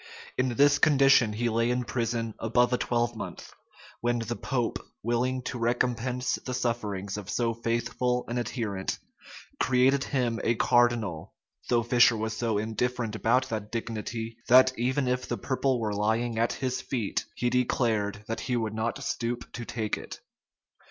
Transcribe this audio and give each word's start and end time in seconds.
[*] 0.21 0.37
In 0.39 0.55
this 0.55 0.79
condition 0.79 1.33
he 1.33 1.47
lay 1.47 1.69
in 1.69 1.83
prison 1.83 2.33
above 2.39 2.73
a 2.73 2.77
twelvemonth; 2.79 3.53
when 3.99 4.17
the 4.17 4.35
pope, 4.35 4.79
willing 5.03 5.43
to 5.43 5.59
recompense 5.59 6.39
the 6.43 6.55
sufferings 6.55 7.17
of 7.17 7.29
so 7.29 7.53
faithful 7.53 8.25
an 8.27 8.39
adherent, 8.39 8.97
created 9.59 10.05
him 10.05 10.39
a 10.43 10.55
cardinal 10.55 11.35
though 11.69 11.83
Fisher 11.83 12.17
was 12.17 12.35
so 12.35 12.57
indifferent 12.57 13.15
about 13.15 13.49
that 13.49 13.71
dignity, 13.71 14.37
that, 14.47 14.73
even 14.75 15.07
if 15.07 15.27
the 15.27 15.37
purple 15.37 15.79
were 15.79 15.93
lying 15.93 16.39
at 16.39 16.53
his 16.53 16.81
feet, 16.81 17.25
he 17.35 17.51
declared 17.51 18.23
that 18.27 18.39
he 18.39 18.57
would 18.57 18.73
not 18.73 19.03
stoop 19.03 19.51
to 19.53 19.65
take 19.65 19.99
it. 19.99 20.19